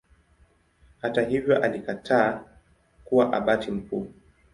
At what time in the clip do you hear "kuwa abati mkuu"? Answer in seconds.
3.05-4.07